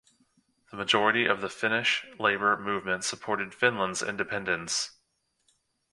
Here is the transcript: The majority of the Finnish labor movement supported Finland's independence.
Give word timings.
The 0.71 0.77
majority 0.77 1.27
of 1.27 1.41
the 1.41 1.47
Finnish 1.49 2.07
labor 2.17 2.57
movement 2.57 3.03
supported 3.03 3.53
Finland's 3.53 4.01
independence. 4.01 4.97